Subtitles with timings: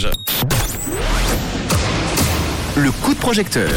[0.00, 0.10] Rouge.
[2.76, 3.70] Le coup de projecteur.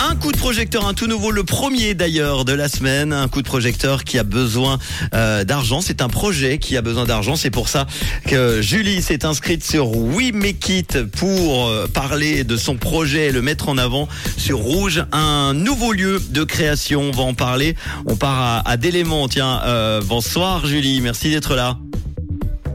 [0.00, 3.40] Un coup de projecteur, un tout nouveau, le premier d'ailleurs de la semaine, un coup
[3.40, 4.78] de projecteur qui a besoin
[5.14, 5.80] euh, d'argent.
[5.80, 7.36] C'est un projet qui a besoin d'argent.
[7.36, 7.86] C'est pour ça
[8.26, 13.32] que Julie s'est inscrite sur We Make It pour euh, parler de son projet et
[13.32, 17.02] le mettre en avant sur Rouge, un nouveau lieu de création.
[17.02, 17.76] On va en parler.
[18.06, 19.28] On part à, à Délément.
[19.28, 21.78] Tiens, euh, bonsoir Julie, merci d'être là.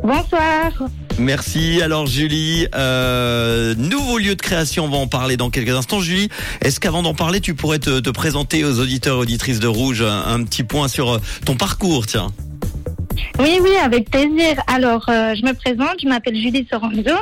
[0.07, 0.71] Bonsoir.
[1.19, 1.81] Merci.
[1.81, 5.99] Alors Julie, euh, nouveau lieu de création, on va en parler dans quelques instants.
[5.99, 6.29] Julie,
[6.61, 10.01] est-ce qu'avant d'en parler, tu pourrais te, te, présenter aux auditeurs et auditrices de Rouge
[10.01, 12.29] un, un, petit point sur euh, ton parcours, tiens?
[13.37, 14.55] Oui, oui, avec plaisir.
[14.67, 17.17] Alors, euh, je me présente, je m'appelle Julie Soranzo.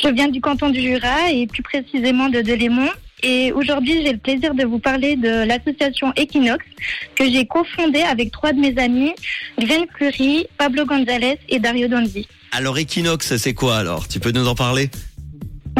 [0.00, 2.90] Je viens du canton du Jura et plus précisément de Delémont.
[3.22, 6.64] Et aujourd'hui, j'ai le plaisir de vous parler de l'association Equinox
[7.14, 9.12] que j'ai cofondée avec trois de mes amis,
[9.58, 12.26] Gwen Fleury, Pablo González et Dario Donzi.
[12.50, 14.08] Alors Equinox, c'est quoi alors?
[14.08, 14.90] Tu peux nous en parler?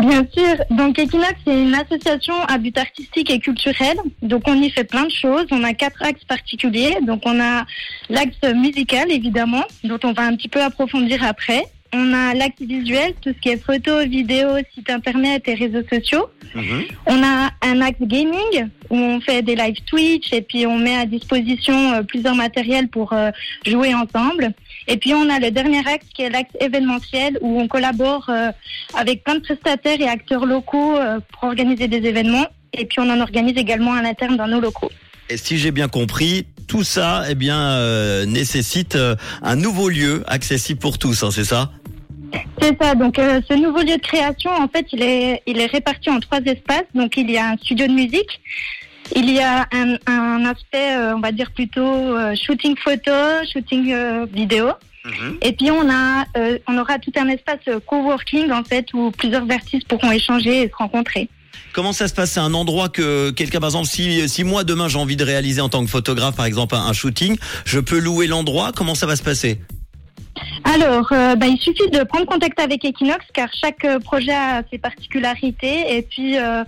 [0.01, 0.57] Bien sûr.
[0.71, 3.97] Donc Equinox, c'est une association à but artistique et culturel.
[4.23, 5.47] Donc on y fait plein de choses.
[5.51, 6.97] On a quatre axes particuliers.
[7.03, 7.67] Donc on a
[8.09, 11.65] l'axe musical, évidemment, dont on va un petit peu approfondir après.
[11.95, 16.31] On a l'axe visuel, tout ce qui est photo, vidéo, site internet et réseaux sociaux.
[16.55, 16.81] Mmh.
[17.07, 20.97] On a un axe gaming où on fait des live Twitch et puis on met
[20.97, 23.31] à disposition euh, plusieurs matériels pour euh,
[23.67, 24.53] jouer ensemble.
[24.89, 28.51] Et puis on a le dernier axe qui est l'axe événementiel où on collabore euh,
[28.95, 30.97] avec plein de prestataires et acteurs locaux
[31.33, 32.47] pour organiser des événements.
[32.73, 34.91] Et puis on en organise également à l'interne dans nos locaux.
[35.29, 38.97] Et si j'ai bien compris, tout ça, eh bien, euh, nécessite
[39.43, 41.71] un nouveau lieu accessible pour tous, hein, c'est ça?
[42.63, 42.95] C'est ça.
[42.95, 46.21] Donc, euh, ce nouveau lieu de création, en fait, il est, il est réparti en
[46.21, 46.87] trois espaces.
[46.95, 48.41] Donc, il y a un studio de musique.
[49.15, 53.13] Il y a un, un aspect, euh, on va dire plutôt euh, shooting photo,
[53.53, 53.95] shooting
[54.33, 54.71] vidéo.
[55.05, 55.11] Mmh.
[55.43, 56.25] Et puis on a,
[56.69, 60.77] on aura tout un espace coworking en fait où plusieurs artistes pourront échanger et se
[60.77, 61.29] rencontrer.
[61.73, 62.31] Comment ça se passe?
[62.31, 65.61] C'est un endroit que quelqu'un, par exemple, si, si moi demain j'ai envie de réaliser
[65.61, 68.71] en tant que photographe, par exemple, un, un shooting, je peux louer l'endroit?
[68.77, 69.59] Comment ça va se passer?
[70.73, 74.63] Alors, euh, bah, il suffit de prendre contact avec Equinox car chaque euh, projet a
[74.71, 76.65] ses particularités et puis euh,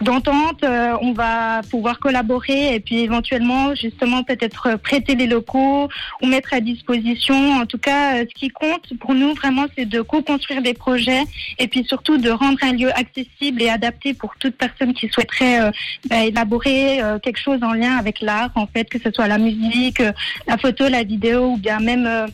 [0.00, 5.88] d'entente, on va pouvoir collaborer et puis éventuellement justement peut-être prêter les locaux
[6.20, 7.52] ou mettre à disposition.
[7.52, 11.22] En tout cas, ce qui compte pour nous vraiment, c'est de co-construire des projets
[11.58, 15.70] et puis surtout de rendre un lieu accessible et adapté pour toute personne qui souhaiterait
[16.10, 20.02] bah, élaborer quelque chose en lien avec l'art, en fait, que ce soit la musique,
[20.48, 22.26] la photo, la vidéo ou bien même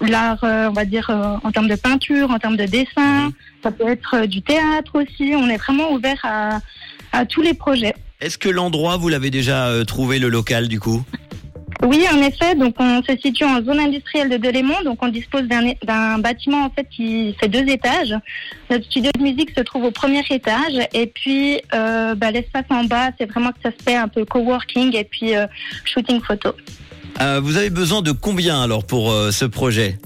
[0.00, 3.26] l'art, euh, on va dire, euh, en termes de peinture, en termes de dessin.
[3.26, 3.32] Mhm.
[3.62, 5.34] Ça peut être euh, du théâtre aussi.
[5.36, 6.60] On est vraiment ouvert à,
[7.12, 7.94] à tous les projets.
[8.20, 11.04] Est-ce que l'endroit, vous l'avez déjà trouvé, le local, du coup?
[11.82, 12.54] Oui, en effet.
[12.56, 14.82] Donc, on se situe en zone industrielle de Delémont.
[14.84, 18.14] Donc, on dispose d'un bâtiment en fait qui fait deux étages.
[18.70, 20.74] Notre studio de musique se trouve au premier étage.
[20.92, 24.24] Et puis, euh, bah, l'espace en bas, c'est vraiment que ça se fait un peu
[24.24, 25.46] coworking et puis euh,
[25.84, 26.52] shooting photo.
[27.20, 29.98] Euh, vous avez besoin de combien alors pour euh, ce projet?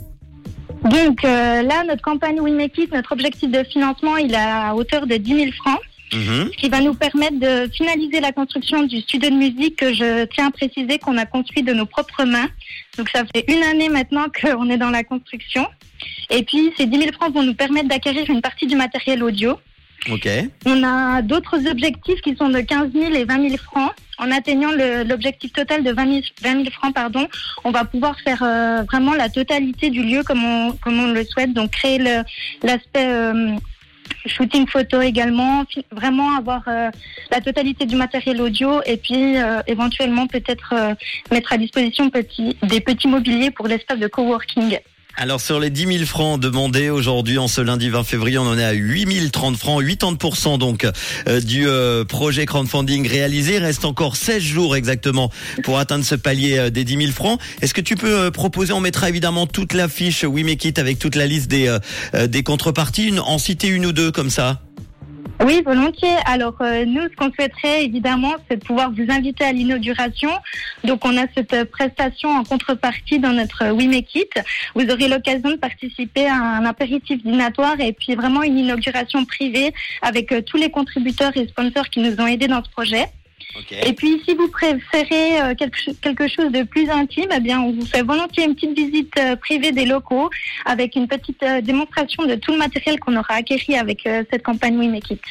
[0.84, 4.74] Donc euh, là, notre campagne We Make It, notre objectif de financement, il est à
[4.74, 5.78] hauteur de 10 000 francs.
[6.14, 6.50] Mmh.
[6.52, 10.26] Ce qui va nous permettre de finaliser la construction du studio de musique que je
[10.26, 12.48] tiens à préciser qu'on a construit de nos propres mains.
[12.98, 15.66] Donc ça fait une année maintenant qu'on est dans la construction.
[16.30, 19.58] Et puis ces 10 000 francs vont nous permettre d'acquérir une partie du matériel audio.
[20.66, 23.92] On a d'autres objectifs qui sont de 15 000 et 20 000 francs.
[24.18, 24.70] En atteignant
[25.06, 27.26] l'objectif total de 20 000, 20 000, francs, pardon,
[27.64, 31.52] on va pouvoir faire euh, vraiment la totalité du lieu comme on, le souhaite.
[31.52, 31.98] Donc créer
[32.62, 33.56] l'aspect euh,
[34.26, 36.90] shooting photo également, vraiment avoir euh,
[37.30, 39.36] la totalité du matériel audio et puis
[39.66, 40.74] éventuellement peut-être
[41.30, 42.10] mettre à disposition
[42.62, 44.78] des petits mobiliers pour l'espace de coworking.
[45.16, 48.58] Alors sur les 10 000 francs demandés aujourd'hui en ce lundi 20 février, on en
[48.58, 50.86] est à 8 030 francs, 80% donc
[51.28, 53.56] euh, du euh, projet crowdfunding réalisé.
[53.56, 55.30] Il reste encore 16 jours exactement
[55.64, 57.38] pour atteindre ce palier euh, des 10 000 francs.
[57.60, 60.98] Est-ce que tu peux proposer, on mettra évidemment toute la fiche We Make It avec
[60.98, 61.76] toute la liste des,
[62.28, 64.62] des contreparties, une, en citer une ou deux comme ça?
[65.44, 66.16] Oui, volontiers.
[66.26, 70.30] Alors euh, nous, ce qu'on souhaiterait évidemment, c'est de pouvoir vous inviter à l'inauguration.
[70.84, 74.32] Donc on a cette prestation en contrepartie dans notre We It.
[74.74, 79.72] Vous aurez l'occasion de participer à un apéritif dînatoire et puis vraiment une inauguration privée
[80.00, 83.06] avec euh, tous les contributeurs et sponsors qui nous ont aidés dans ce projet.
[83.70, 87.86] Et puis, si vous préférez euh, quelque, chose de plus intime, eh bien, on vous
[87.86, 90.30] fait volontiers une petite visite euh, privée des locaux
[90.64, 94.78] avec une petite euh, démonstration de tout le matériel qu'on aura acquéri avec cette campagne
[94.78, 95.22] We Make It.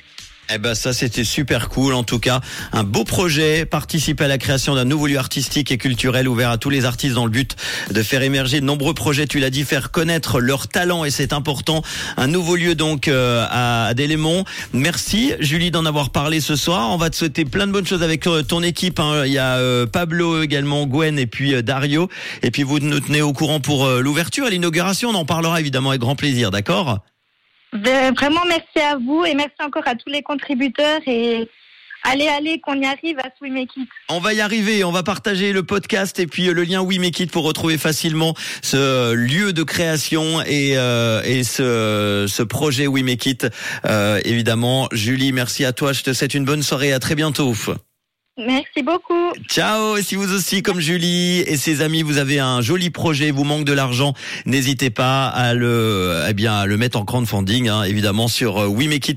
[0.54, 2.42] Eh ben ça c'était super cool en tout cas,
[2.74, 6.58] un beau projet, participer à la création d'un nouveau lieu artistique et culturel ouvert à
[6.58, 7.56] tous les artistes dans le but
[7.90, 11.32] de faire émerger de nombreux projets, tu l'as dit, faire connaître leurs talents et c'est
[11.32, 11.84] important.
[12.18, 14.44] Un nouveau lieu donc euh, à Délémont.
[14.74, 16.90] Merci Julie d'en avoir parlé ce soir.
[16.92, 19.00] On va te souhaiter plein de bonnes choses avec euh, ton équipe.
[19.00, 19.24] hein.
[19.26, 22.10] Il y a euh, Pablo également, Gwen et puis Dario.
[22.44, 25.10] Et puis vous nous tenez au courant pour l'ouverture et l'inauguration.
[25.10, 27.00] On en parlera évidemment avec grand plaisir, d'accord?
[27.74, 31.00] Vraiment, merci à vous et merci encore à tous les contributeurs.
[31.08, 31.48] Et
[32.04, 33.90] allez, allez, qu'on y arrive à Swim Make It.
[34.10, 37.00] On va y arriver, on va partager le podcast et puis euh, le lien We
[37.00, 42.44] Make It pour retrouver facilement ce euh, lieu de création et, euh, et ce, ce
[42.44, 43.48] projet We Make It.
[43.86, 45.94] Euh, évidemment, Julie, merci à toi.
[45.94, 46.94] Je te souhaite une bonne soirée.
[46.94, 47.54] À très bientôt.
[48.46, 49.34] Merci beaucoup.
[49.48, 49.98] Ciao.
[49.98, 53.44] Et si vous aussi, comme Julie et ses amis, vous avez un joli projet, vous
[53.44, 54.14] manque de l'argent,
[54.46, 58.68] n'hésitez pas à le, eh bien, à le mettre en crowdfunding, hein, évidemment, sur euh,
[58.68, 59.10] We Make It.